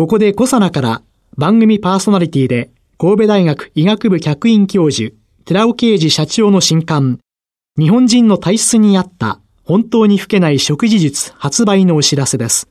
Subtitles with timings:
[0.00, 1.02] ここでコサナから
[1.36, 5.14] 番組パーソナリティで神戸大学医学部客員教授
[5.44, 7.18] 寺尾啓治社長の新刊
[7.78, 12.70] 日本人の体質に合った本当に老けない食事術発売のお知らせです。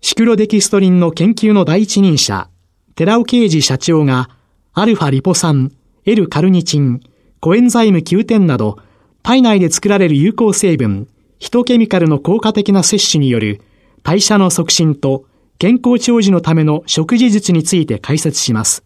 [0.00, 2.50] シクロデキストリンの研究の第一人者、
[2.94, 4.30] 寺尾啓治社長が、
[4.74, 5.72] アルファリポ酸、
[6.04, 7.00] L カルニチン、
[7.40, 8.78] コエンザイム Q10 など、
[9.24, 11.08] 体内で作られる有効成分、
[11.40, 13.60] ヒトケミカルの効果的な摂取による
[14.04, 15.24] 代謝の促進と
[15.58, 18.84] 健康長寿のための食事術について解説します。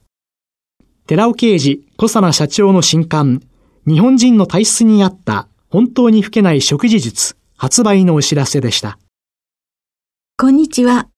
[1.06, 3.42] 寺尾啓治小佐奈社長の新刊、
[3.86, 8.98] 日本人の体質に合った本当に老けない食事術発売のお知らせでした。
[10.38, 11.08] こんにちは。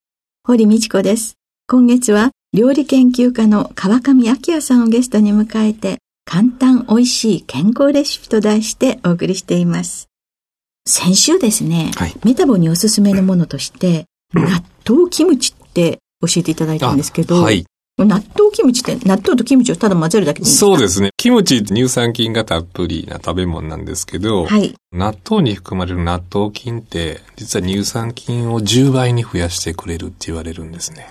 [0.43, 1.35] 堀道子です。
[1.69, 10.09] 今月は料理研究家の川上明也さんをゲストに迎えて簡単美味しい健康レシピと題してお送りしています。
[10.87, 17.67] 先週ですね、はい、メタボにおすすめのものとして、納豆キムチって教えていただいたんですけど、はい、
[17.99, 20.67] 納豆キムチって納豆とキムチをただ混ぜるだけでいいんですか？
[20.67, 21.11] そうですね。
[21.17, 31.07] キムチ乳酸菌がたっぷりな食べ物なんですけど、はい、納豆に含まれる納豆菌って実は乳酸菌を10倍に増やしてくれるって言われるんですね。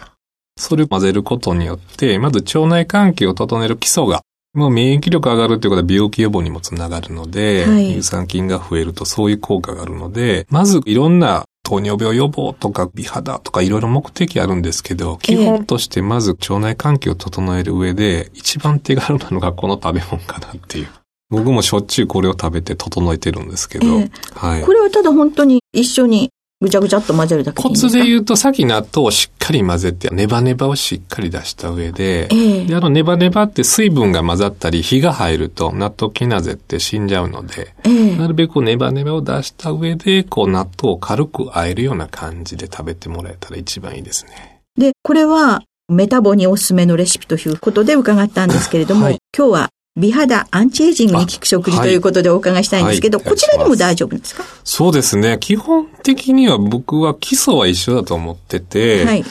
[0.58, 4.22] それを混ぜることによって、まず腸内環境を整える基礎が
[4.54, 20.88] もう免疫力上がるということは病気予防にもつながるので、はい、乳酸菌が増えるとそういう効果があるので、まずいろんな糖尿病予防とか美肌とかいろいろ目的あるんですけど、基本としてまず腸内環境を整える上で、一番手軽なのがこの食べ物かなっていう。
[21.30, 24.64] 僕もしょっちゅうこれを食べて整えてるんですけど、えはい。
[24.64, 26.32] これはただ本当に一緒に
[26.62, 44.62] ぐちゃぐちゃっと混ぜるだけコツで言うと、さっき納豆をしっかり混ぜて、ネバネバをしっかり出した上で、えー、で、あのネバネバって水分が混ざったり、火が入ると納豆キナゼって死んじゃうので、えー、なるべくネバネバを出した上で、こう納豆を軽く和えるような感じで食べてもらえたら一番いいですね。
[44.78, 49.70] で、これは、メタボにおすすめのレシピということで伺ったんですけれども、はい、今日は
[50.02, 54.44] 美肌、アンチエイジングに効く食事ということでお伺いしたいんですけど、はいはい、こちらでも大丈夫ですか？
[54.64, 55.38] そうですね。
[55.40, 59.24] 基本的には僕は基礎は一緒だと思ってて、はい、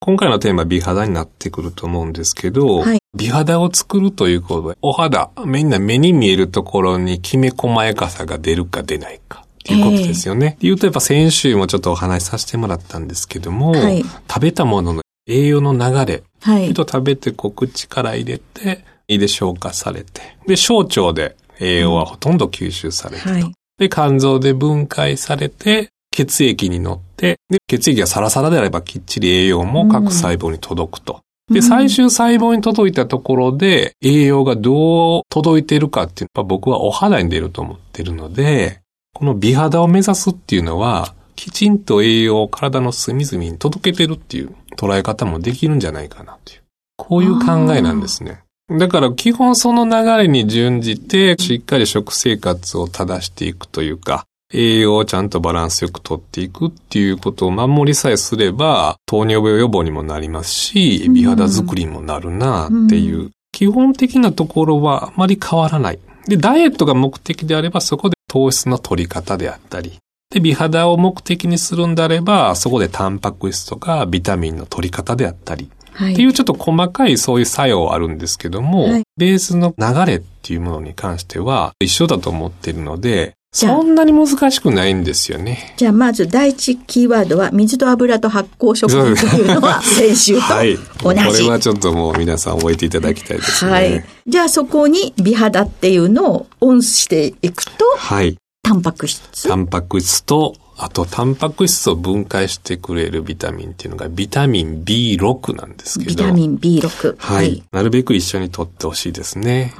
[0.00, 9.44] 今回のテーマは美肌になってくると思うんですけど、はい、美肌を作るということで、お肌、みんな目に見えるところにきめ細やかさが出るか出ないか。
[9.44, 10.56] っていうことですよね。
[10.60, 23.28] えー、言うとやっぱ先週もちょっとお話しさせてもらったんですけども、はい、食べたものの栄養の流れ、はい、と食べてこう口から入れて、胃で消化されて、で、小腸で栄養はほとんど吸収されると。
[23.30, 31.22] はい、で、肝臓で分解されて、血液に乗って、で、血液がサラサラであればきっちり栄養も各細胞に届くと。
[31.48, 38.80] うん、で、最終細胞に届いたところで、栄養がどう届いているかっていうのは僕はお肌に出ると思ってるので、
[39.14, 46.62] この美肌を目指すっていうのは、きちんと栄養を体の隅々に届けてるっていう捉え方もできるんじゃないかなという。
[46.96, 48.40] こういう考えなんですね。
[48.70, 65.98] だから基本その流れに準じて、しっかり食生活を正していくというか、栄養をちゃんとバランスよくとっていくっていうことを守りさえすれば、糖尿病予防にもなりますし、美肌作りにもなるなっていう、基本的なところはあまり変わらない。
[66.26, 69.98] で、ダイエットが目的であれば、そこで糖質の取り方であったり、
[70.30, 85.74] で、美肌を目的にするんであれば、そこでタンパク質とかビタミンの取り方であったり、はい、っていうちょっと細かいそういう作用はあるんですけども、はい、ベースの流れっていうものに関しては一緒だと思っているので、そんなに難しくないんですよね。
[85.78, 90.52] じゃあまず第一キーワードは水と油と発酵食品というのは 先週と同じ。
[90.52, 93.70] はい、これはちょっともう皆さん覚えていただきたいですね。
[93.70, 94.04] はい。
[94.26, 98.36] じゃあそこに美肌っていうのをオンしていくと、はい。
[98.62, 99.48] タンパク質。
[99.48, 106.10] タンパク質とあと、タンパク質を分解してくれるビタミンっていうのがビタミン B6 なんですけど。
[106.10, 107.16] ビタミン B6。
[107.18, 107.46] はい。
[107.46, 109.74] はい、なるべく一緒に取ってほしいですね。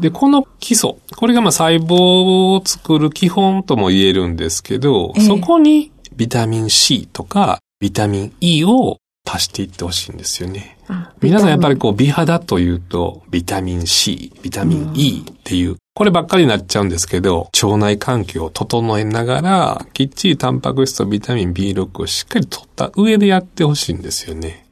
[0.00, 0.96] で、この基礎。
[1.16, 10.76] これがまあ細胞を作る基本とも言えるんですけど、えー、そこにビタミン C とかビタミン E を足していってほしいんですよね。
[11.22, 24.66] 皆さんやっぱりこう美肌というとビタミン C、ビタミン E っていうこればっかりになっちゃうんですけど、腸内環境を整えながら、きっちりタンパク質とビタミン B6 をしっかり取った上でやってほしいんですよね。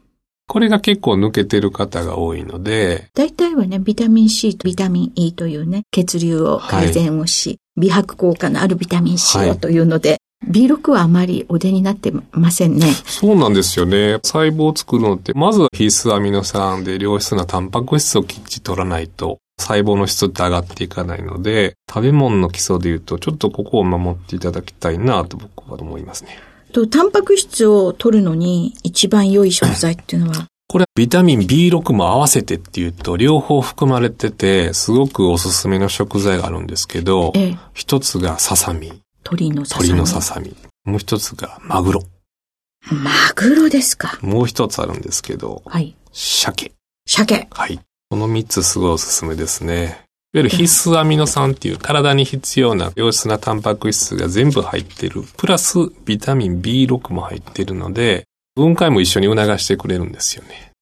[0.48, 3.08] これが結構抜けてる方が多いので。
[3.14, 10.18] 大体はね、ビタミン C とビタミン E というね、血流を改善をし、はい、美白効果のあるビタミン C をというので、
[10.48, 12.92] B6 はあまりお出になってませんね。
[13.06, 14.18] そうなんですよね。
[14.24, 26.38] 細胞を作るのって、まずは必須アミノ酸で良質なタンパク質をきっちり取らないと、細胞の質って上がっていかないので、食べ物の基礎で言うと、ちょっとここを守っていただきたいなと僕は思いますね。
[26.72, 30.46] と、タンパク質を取るのに一番良い食材っていうのは？
[30.68, 38.90] これビタミン B6 も合わせてっていうと、両方含まれてて、すごくおすすめの食材があるんですけど、ええ、一つがささみ。
[39.22, 39.88] 鳥のささみ。
[39.88, 40.56] 鳥のささみ。
[40.84, 42.02] もう一つがマグロ。
[42.90, 44.18] マグロですか？
[44.22, 45.94] もう一つあるんですけど、はい。
[46.10, 46.72] 鮭。
[47.06, 47.48] 鮭。
[47.50, 47.78] はい。
[48.12, 49.84] この三つすごいおすすめですね。
[49.84, 49.94] いわ
[50.34, 55.22] ゆる必須アミノ酸っていう体に必要な良質なタンパク質が全部入ってる。
[55.38, 58.24] プラスビタミン B6 も入ってるので、
[58.54, 60.72] 分解も一緒に促してくれるんですよね。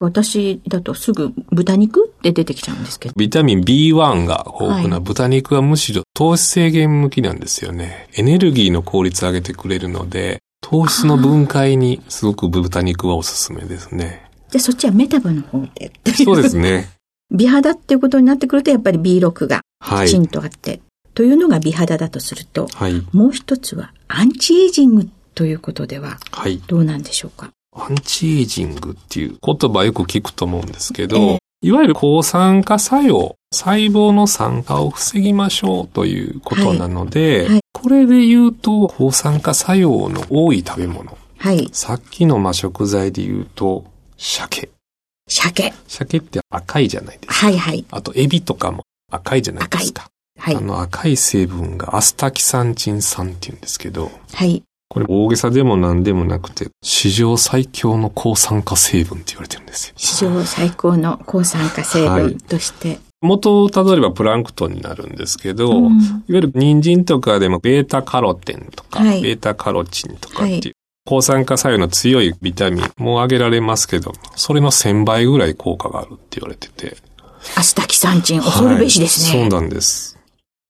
[0.00, 3.14] 私だとすぐ豚肉って出てきちゃうんですけど。
[3.18, 8.08] ビタミン B1 が豊富な豚肉はむしろ糖質制限向きなんですよね。
[8.14, 14.27] エネルギーの効率を上げてくれるので、糖質の分解にすごく豚肉はおすすめですね。
[14.50, 15.92] じゃあそっちはメタボの方で。
[16.24, 16.90] そうですね。
[17.30, 19.60] 美肌っていうことになってくるとやっぱり B6 が
[20.04, 20.80] きちんとあって、はい、
[21.14, 26.18] というのが美肌だとすると、はい、もう一つはアンチエイジングということでは、
[26.66, 41.16] どうなんでしょうか、アンチエイジングっていう言葉よく聞くと思うんですけど、えー、いわゆる抗酸化作用、細胞の酸化を防ぎましょうということなので、はいはい、これで言うと、抗酸化作用の多い食べ物。
[41.36, 41.68] はい。
[41.72, 43.84] さっきのま食材で言うと、
[44.18, 44.68] 鮭。
[45.28, 45.72] 鮭。
[45.86, 47.46] 鮭って赤いじゃないですか。
[47.46, 47.84] はいはい。
[47.90, 50.08] あと、エビとかも赤いじゃないですか。
[50.38, 50.56] はい。
[50.56, 54.62] あの赤い成分がアスタキサンチン酸って言うんですけど、はい。
[54.90, 59.94] これ大げさでも何でもなくて、史上最強の抗酸化成分って言われてるんですよ。
[59.96, 62.88] 史上最高の抗酸化成分として。
[62.88, 70.74] はい、元をたどればプランクトンになるんですけど、うん、いわゆる人参とかでもベータカロテンとか、はい、ベータカロチンとかっていう、
[71.08, 76.98] 抗酸化作用の強いビタミンも挙げられますけど、それの1000倍ぐらい効果があるって言われてて。
[77.56, 79.40] アスタキサンチン恐るべしですね。
[79.40, 80.18] はい、そうなんです。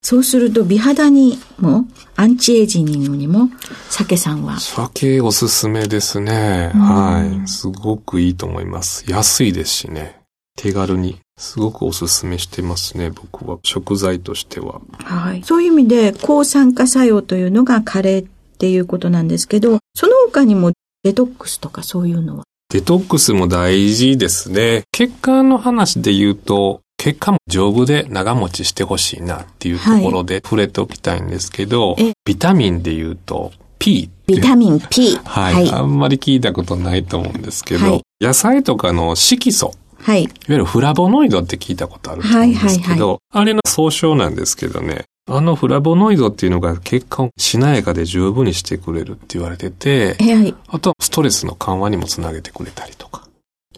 [0.00, 3.50] そうすると美肌にもアンチエイジングにも
[3.90, 4.60] 鮭さんは？
[4.60, 6.70] 鮭おすすめですね。
[6.72, 7.48] はい。
[7.48, 9.10] すごくいいと思います。
[9.10, 10.20] 安いですしね。
[10.56, 11.18] 手軽に。
[11.36, 13.58] すごくおすすめしてますね、僕は。
[13.64, 14.80] 食材としては。
[15.02, 15.42] はい。
[15.42, 18.26] そういう意味で、抗酸化作用というのがカレー
[18.58, 20.72] っていうことなんですけど、その他にも
[21.04, 22.44] デトックスとかそういうのは？
[22.70, 24.82] デトックスも大事ですね。
[24.90, 34.10] 血管の話で言うと、結果も丈夫で長持ちしてほしいなっていうところで触れておきたいんですけど、はい、ビタミンで言うと P。
[34.26, 35.16] ビタミン P。
[35.24, 35.54] はい。
[35.54, 39.72] はい、あんまり聞いたことないと思うんですけど、はい、野菜とかの色素。
[40.00, 40.24] はい。
[40.24, 53.28] いわゆるフラボノイドって聞いたことあると思うんですけど、はいはいはい、あれの総称なんですけどね、あのフラボノイドっていうのが血管をしなやかで十分にしてくれるって言われてて、はい、あとストレスの緩和にもつなげてくれたりとか。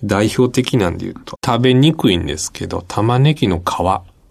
[0.02, 3.60] 代表的なんで言うと、食べにくいんですけど、玉ねぎの皮。
[3.60, 3.72] 皮って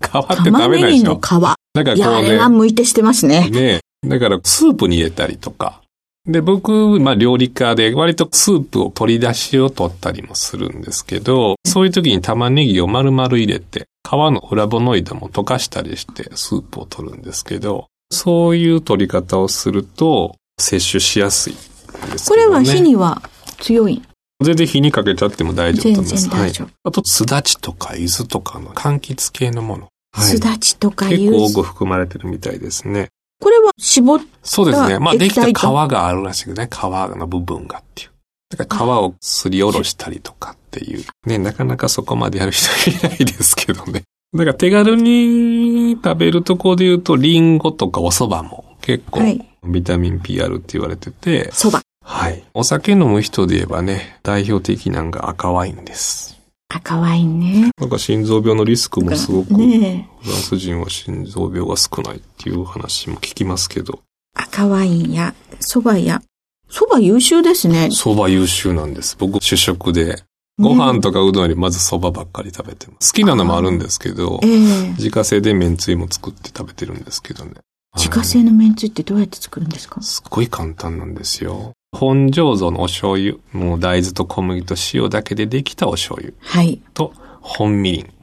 [0.02, 1.22] 食べないでしょ玉ねぎの皮。
[1.22, 1.96] だからこうね。
[1.96, 3.50] いや、あれは向いてしてますね。
[3.50, 5.82] ねだからスープに入れたりとか。
[6.30, 21.60] で、僕、まあ料理家で割とスープを取り出しを取ったりもするんですけど、そういう時に玉ねぎを丸々入れて、皮のフラボノイドも溶かしたりしてスープを取るんですけど、そういう取り方をすると摂取しやすいで
[22.18, 23.22] す、ね、これは火には
[23.58, 24.04] 強い？
[24.44, 26.30] 全然火にかけちゃっても大丈夫と思います。
[26.30, 26.54] はい。
[26.84, 29.88] あと、すだちとか伊豆とかの柑橘系のもの。
[30.16, 33.10] すだちとか結構多く含まれてるみたいですね。
[33.40, 35.00] これは絞ったそうですね。
[35.00, 36.68] まあ、できた皮があるらしくね。
[36.72, 38.10] 皮の部分がっていう。
[38.50, 41.06] だから皮をすりおろしたりとかっていう。
[41.26, 44.04] ね、なかなかそこまでやる人いないですけどね。
[44.34, 49.22] だから手軽に食べるところで言うと、リンゴとかお蕎麦も結構
[49.64, 51.50] ビタミン P あるって言われてて。
[51.52, 51.82] 蕎麦。
[52.04, 52.44] はい。
[52.54, 56.39] お酒飲む人で言えばね、代表的なのが赤ワインです。
[56.70, 57.72] 赤ワインね。
[57.80, 64.02] なんか心臓病のリスクもすごく、ね、フランス人は心臓病が少ないっていう話も聞きますけど。
[64.36, 66.22] 赤ワインや蕎麦や、
[66.70, 67.90] 蕎麦優秀ですね。
[67.92, 69.18] 蕎麦優秀なんです。
[69.18, 70.24] 僕主食で。
[70.60, 73.14] ご飯とかうどんよりまず蕎麦ばっかり食べてます。
[73.14, 77.54] 好きなのもあるんですけど、えー、自家製で麺つゆも作って食べてるんですけどね。
[77.96, 80.02] 自家製の麺つゆってどうやって作るんですか？
[80.02, 81.72] すっごい簡単なんですよ。
[81.92, 86.34] 本醸造のお醤油、もう大豆と小麦と塩だけでできたお醤油。
[86.40, 86.80] はい。
[86.94, 88.19] と、本みりん。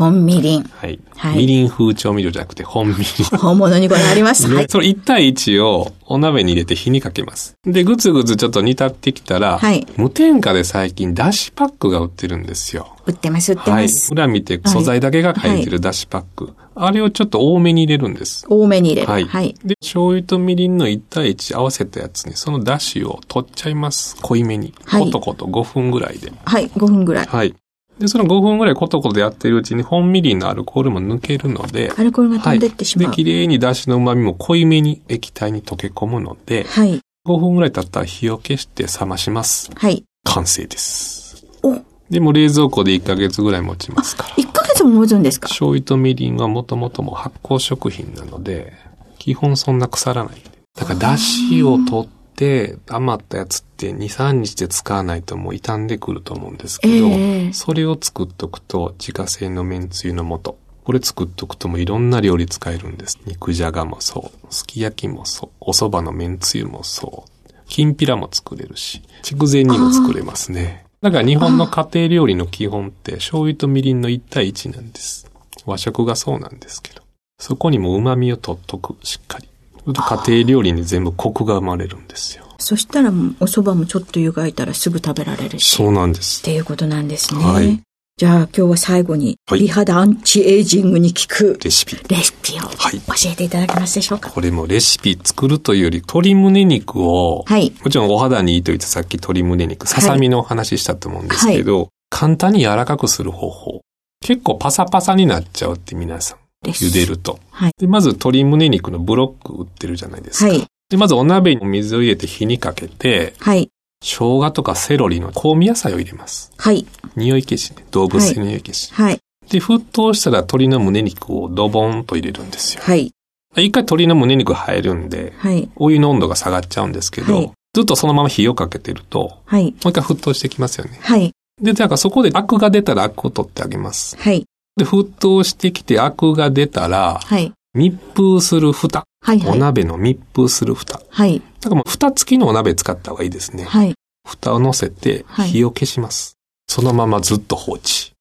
[0.00, 0.62] 本みりん。
[0.62, 0.98] はい。
[1.14, 3.04] はい、みりん風調味料じゃなくて本みりん。
[3.36, 4.50] 本物にこれあります。
[4.50, 4.66] はい。
[4.66, 7.54] その1対1をお鍋に入れて火にかけます。
[7.64, 9.86] で、ぐつぐつちょっと煮立ってきたら、はい。
[9.98, 12.96] 無添加で最近だしパックが売ってるんですよ。
[13.04, 14.14] 売ってます、売ってます。
[14.14, 14.24] はい。
[14.24, 16.44] 裏見て素材だけが入ってるだしパック。
[16.46, 18.46] はい、あれをちょっと多めに入れるんです。
[18.48, 19.12] 多めに入れる。
[19.12, 19.24] はい。
[19.26, 19.54] はい。
[19.62, 24.16] で、醤油とみりんの1対1合わせたやつに、そのだしを取っちゃいます。
[24.22, 24.72] 濃いめに。
[24.86, 25.04] はい。
[25.04, 26.32] ことこと5分ぐらいで。
[26.46, 27.26] はい、5分ぐらい。
[27.26, 27.54] はい。
[28.00, 33.08] で、その5分ぐらいコトコトやってるうちに本みりんのアルコールも抜けるので、アルコールが飛んでってしまう。
[33.08, 36.98] はい、で、綺麗に出汁の旨味も濃いめに液体に溶け込むので、はい。
[37.26, 39.70] 5分ぐらい経ったら火を消して冷まします。
[39.76, 40.02] はい。
[40.24, 41.46] 完成です。
[41.62, 41.78] お
[42.08, 44.30] でも冷蔵庫で1ヶ月ぐらい持ちますから。
[44.36, 45.48] 1ヶ月も持つんですか？
[45.48, 48.72] 醤油とみりんはもともとも発酵食品なので、
[49.18, 50.42] 基本そんな腐らない。
[50.74, 60.56] だから出汁を取ってて、余ったやつって2、3日で使わないともう傷んでくると思うんですけど、えー、それを作っとくと、自家製の麺つゆの素。
[60.82, 63.18] これ作っとくともいろんな料理使えるんです。
[63.26, 70.86] 肉じゃがもそう、すき焼きもそう、お蕎麦の麺つゆもそう、きんぴらも作れるし、筑前煮も作れますね。
[71.02, 75.30] だから日本の家庭料理の基本って醤油とみりんの1対1なんです。
[75.66, 77.02] 和食がそうなんですけど。
[77.38, 79.49] そこにも旨味を取っとく、しっかり。
[79.94, 82.44] 家庭料理に全部コクが生まれるんですよ。
[82.58, 85.76] そしたらお蕎麦もちょっと湯がいたらすぐ食べられるし。
[85.76, 86.42] そうなんです。
[86.42, 87.44] っていうことなんですね。
[87.44, 87.80] はい。
[88.16, 91.96] じゃあ今日は最後に、美肌アンチエイジングに効くレシピ。
[92.06, 94.28] レシピを教えていただけますでしょうか？
[94.28, 103.80] これもレシピ作るというより鶏胸肉を、はい、もちろんお肌にいいと言ってさっき鶏胸肉、ささみのお話したと思うんですけど、はい、簡単に柔らかくする方法。
[104.20, 107.38] 結構パサパサになっちゃうって皆さん茹でると。
[107.50, 107.72] はい。
[107.78, 110.50] で、まず鶏胸肉のブロック売ってるじゃないですか。
[110.50, 110.66] はい。
[110.88, 113.70] で、まずお鍋に水を入れて火にかけて、はい。
[114.02, 116.52] 生姜とかセロリの香味野菜を入れます。
[116.56, 116.86] はい。
[117.16, 117.84] 匂い消しね。
[117.90, 118.92] 動物性匂い消し。
[118.94, 119.18] はい。
[119.50, 122.82] で、沸騰したら鶏の胸肉をドボンと入れるんですよ。
[122.84, 123.12] はい。
[123.56, 125.68] 一回鶏の胸肉入るんで、はい。
[125.76, 129.64] お湯の温度が下がっちゃうんですけど、はい、ずっとそのまま火をかけてると、はい。
[129.64, 130.98] もう一回沸騰してきますよね。
[131.02, 131.32] はい。
[131.60, 134.16] で、だからそこでアクが出たらアクを取ってあげます。
[134.18, 134.46] はい。
[134.76, 137.52] で、沸騰してきてアクが出たら、はい。
[137.74, 139.04] 密封する蓋。
[139.22, 141.00] はい、はい、お鍋の密封する蓋。
[141.08, 141.42] はい。
[141.60, 143.64] だからもう蓋付きのお鍋使った方がいいですね。
[143.64, 143.94] はい。
[144.26, 146.36] 蓋を乗せて火を消します。
[146.68, 148.12] はい、そのままずっと放置。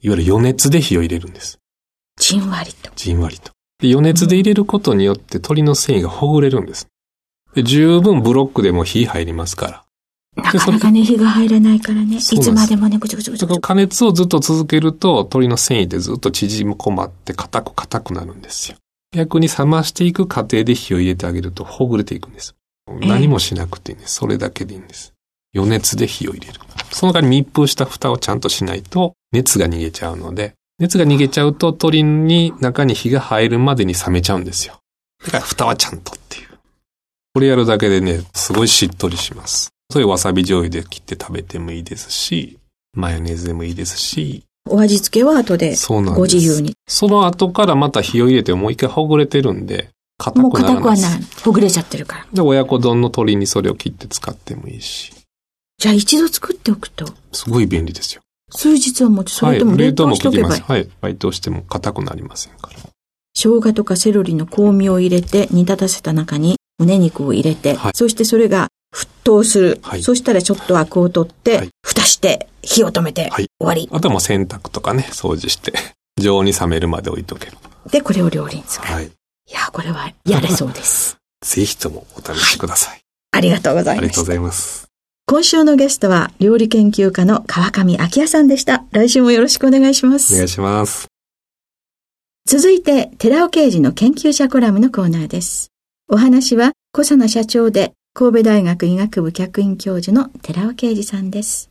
[0.00, 1.58] いわゆる余熱で火を入れるんです。
[2.20, 2.90] じんわりと。
[2.94, 3.52] じんわりと。
[3.80, 6.88] で余熱で入れることによって鶏の繊維がほぐれるんです。
[7.54, 9.84] で十分ブロックでも火入りますから。
[10.36, 13.60] なかなかね、火が入らないからね、いつまでもね、ぐちぐちぐちぐち。
[13.60, 18.76] 加熱をずっと続けると、鶏の繊維でずっと縮み込まって硬く硬くなるんですよ。
[19.12, 22.54] 逆に冷ましていく過程で火を入れてあげるとほぐれていくんです。
[23.00, 24.14] 何もしなくていいんです。
[24.14, 25.12] それだけでいいんです。
[25.54, 26.60] 余熱で火を入れる。
[26.90, 34.78] その間に密封した蓋をちゃんとしないと熱が逃げちゃうので、熱が逃げちゃうと鶏に中に火が入るまでに冷めちゃうんですよ。
[35.24, 36.48] だから蓋はちゃんとっていう。
[37.34, 39.70] これやるだけでね、すごいしっとりします。
[39.90, 42.58] そういうわさび醤油で切って食べてもいいですし、
[42.94, 44.44] マヨネーズでもいいですし。
[44.68, 45.76] お味付けは後で、
[46.14, 46.74] ご自由に。
[46.86, 50.74] その後からまた火を入れてもう一回ほぐれてるんで、硬くならない。
[50.74, 51.20] もう硬くはない。
[51.42, 52.26] ほぐれちゃってるから。
[52.34, 55.12] で、親子丼の鶏にそれを切って使ってもいいし。
[55.78, 57.06] じゃあ一度作っておくと。
[57.32, 58.20] すごい便利ですよ。
[58.50, 60.62] 数日は持ち、それとも冷凍しとけばいい。
[60.62, 62.78] はい、冷凍しても硬くなりませんから。
[63.34, 69.80] 生姜とかセロリの香味を入れて煮立たせた中に胸肉を入れて、はい、そしてそれが沸騰する。
[69.82, 73.88] はい、そしたらちょっとアクを取って、はい、蓋して火を止めて、終わり。
[73.92, 75.72] あとはもう洗濯とかね、掃除して、
[76.20, 77.56] 常温に冷めるまで置いとける。
[77.90, 78.94] で、これを料理に使う。
[78.94, 79.06] はい。
[79.06, 79.10] い
[79.50, 81.16] や、これはやれそうです。
[81.42, 83.00] ぜひともお試しください。
[83.32, 84.02] ありがとうございます。
[84.02, 84.88] ありがとうございます。
[85.26, 88.84] 今週のゲストは、料理研究家の川上明也さんでした。
[88.92, 90.32] 来週もよろしくお願いします。
[90.32, 91.08] お願いします。
[92.46, 95.70] 続いて、寺尾刑事の研究者コラムのコーナーです。
[96.08, 101.70] お話は、小佐奈社長で神戸大学医学部客員教授の寺尾啓二さんです。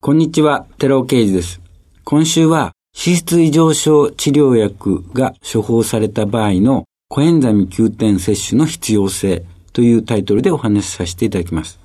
[0.00, 1.60] こんにちは、寺尾啓二です。
[2.02, 11.78] 今週は脂質異常症治療薬が処方された場合のコエンザミ9点摂取の必要性というタイトルでお話しさせていただきます。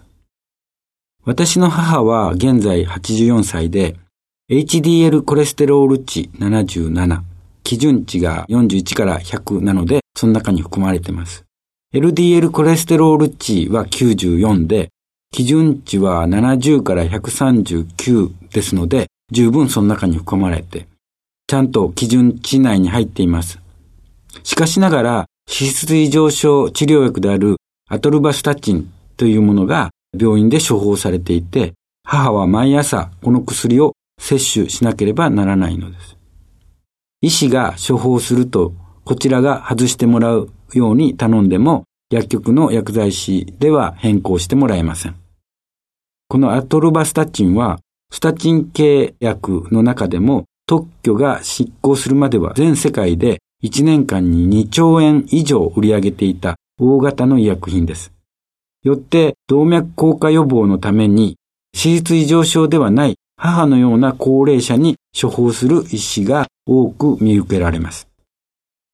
[1.26, 3.98] 私の母は現在84歳で
[4.50, 7.22] HDL コレステロール値77、
[7.64, 11.47] 基準値が41から100なので、その中に含まれています。
[11.94, 14.90] LDL コレステロール値は94で、
[15.32, 20.88] 基準値は70から139ですので、十分その中に含まれて、
[21.48, 23.60] ちゃんと基準値内に入っています。
[24.44, 25.12] しかしながら、
[25.48, 27.56] 脂質異常症治療薬である
[27.90, 36.18] アトルバスタチンというものが病院で処方されていて、母は毎朝この薬を摂取しなければならないのです。
[37.22, 38.74] 医師が処方すると、
[39.06, 45.16] こちらが外してもらうように頼んでも、薬局の薬剤師では変更してもらえません。
[46.30, 47.80] このアトルバスタチンは、
[48.12, 58.12] スタチン系薬の中でも特許が執行するまでは全世界で1年間に2兆円以上売り上げていた大型の医薬品です。
[58.84, 61.38] よって動脈硬化予防のために
[61.76, 68.07] 脂質異常症ではない母のような高齢者に処方する医師が多く見受けられます。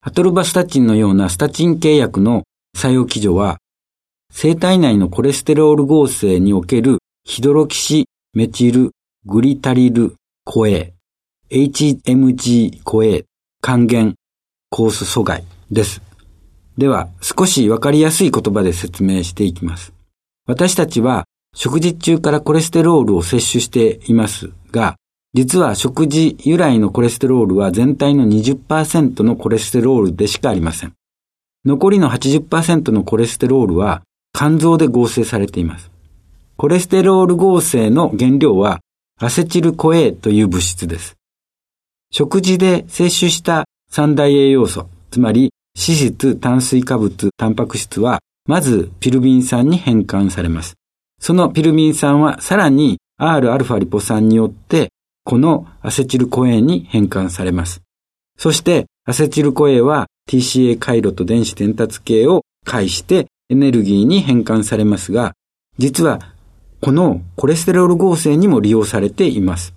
[0.06, 2.44] アトルバスタチンのようなスタチン系薬の
[2.76, 3.60] 作用基準は、
[4.34, 8.92] 生体内のコレステロール合成におけるヒドロキシメチル
[9.26, 10.94] グリタリルコ A、
[11.50, 13.24] HMG コ A、
[13.62, 14.16] 還元
[14.70, 16.02] コース阻害です。
[16.78, 19.94] では、少しわかりやすい言葉で説明していきます。
[20.46, 21.24] 私たちは
[21.56, 24.98] 食事中からコレステロールを摂取していますが、
[25.34, 30.94] 実は食事由来のコレステロールは全体の20%のコレステロールでしかありません。
[31.66, 35.92] 残りの80%のコレステロールは肝臓で合成されています。
[36.56, 38.82] コレステロール合成の原料は
[39.20, 41.16] アセチルコ A という物質です。
[42.12, 50.76] 食事で摂取した三大栄養素、つまり脂質、炭水化物、タンパク質は、まずピルビン酸に変換されます。
[51.20, 54.90] そのピルビン酸はさらに Rα リポ酸によって、
[55.24, 57.82] このアセチルコ A に変換されます。
[58.38, 65.34] そしてアセチルコ A は TCA 回路と電子伝達系を介してエネルギーに変換されますが、
[65.78, 66.20] 実は
[66.82, 69.74] このコレステロール合成にも利用されています。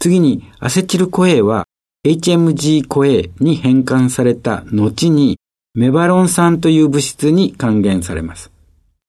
[0.00, 1.66] 次にアセチルコ A は
[2.04, 5.38] HMG コ A に変換された後に
[5.74, 8.50] メバロン酸という物質に還元されます。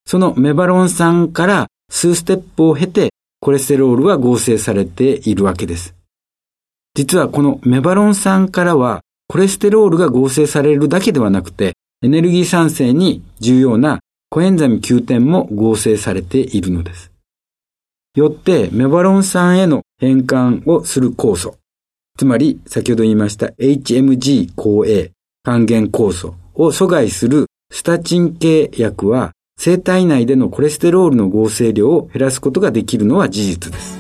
[0.06, 3.10] そのメバロン酸から数ステップを経て
[3.44, 5.94] コレステロールは合成されているわけです。
[6.96, 17.12] 実はこのメバロン酸からはコレステロールが合成されるだけではなくてエネルギー産生に重要なコエンザミ Q 点も合成されているのです。
[18.16, 21.58] よってメバロン酸への変換をする酵素、
[22.18, 25.12] つまり先ほど言いました HMG 抗 A
[25.44, 33.98] 還元酵素を阻害するスタチン系薬は生体内でのコレステロールの合成量を減らすことができるのは事実です。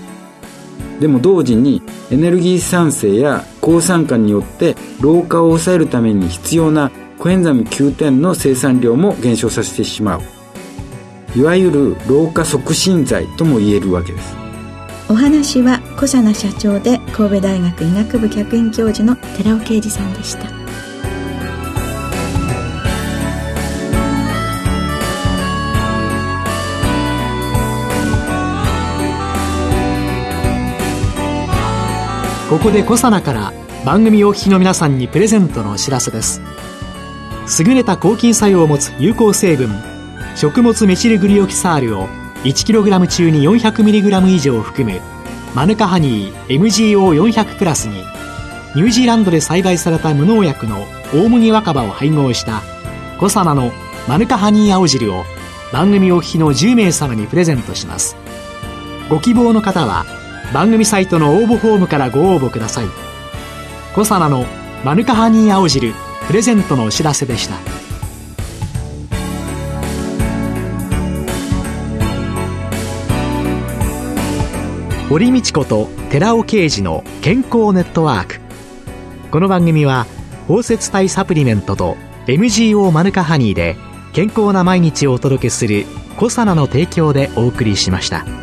[0.99, 10.21] でも同時にエネルギー産生や抗酸化によって老化を抑えるために必要なコエンザミ Q10 の生産量も減少させてしまう。
[11.33, 14.35] いわゆる老化促進剤とも言えるわけです。
[15.07, 20.62] お話は小佐奈社長で神戸大学医学部客員教授の寺尾啓二さんでした
[32.53, 33.51] ここで小佐奈から
[33.83, 36.39] 番組お聞きの皆さんにプレゼントのお知らせです。
[37.65, 39.71] 優れた抗菌作用を持つ有効成分
[40.35, 42.07] 食物メチルグリオキサールを
[42.43, 45.01] 1kg 中に 400mg 以上含む
[45.55, 48.03] マヌカハニー MGO400 プラスに
[48.75, 52.61] ニュージーランドで栽培された無農薬の大麦若葉を配合した
[53.19, 53.71] コサナの
[54.07, 55.23] マヌカハニー青汁を
[55.71, 58.15] 番組お聞きの10名様にプレゼントします。
[59.09, 60.05] ご希望の方は
[60.53, 62.85] 番組サイトの応募フォームからご応募ください。
[63.95, 64.45] コサナの
[64.83, 65.93] マヌカハニー青汁
[66.27, 67.55] プレゼントのお知らせでした。
[75.09, 78.39] 堀道子と寺尾啓二の健康ネットワーク。
[79.31, 80.05] この番組は
[80.47, 83.75] 包摂体サプリメントと MGO マヌカハニーで
[84.13, 85.87] 健康な毎日をお届けする
[86.17, 88.42] 「コサナの提供」でお送りしました。